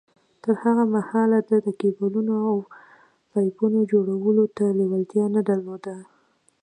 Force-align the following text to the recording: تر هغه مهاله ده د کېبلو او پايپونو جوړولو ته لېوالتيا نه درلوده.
تر 0.43 0.55
هغه 0.63 0.83
مهاله 0.95 1.39
ده 1.49 1.57
د 1.65 1.67
کېبلو 1.79 2.21
او 2.49 2.57
پايپونو 3.31 3.79
جوړولو 3.91 4.43
ته 4.57 4.65
لېوالتيا 4.77 5.25
نه 5.35 5.41
درلوده. 5.49 5.95